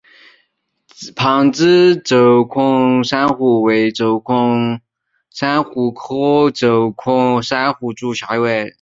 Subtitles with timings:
[1.15, 4.81] 旁枝轴孔珊瑚为轴孔
[5.29, 8.69] 珊瑚科轴孔珊瑚属下的一个种。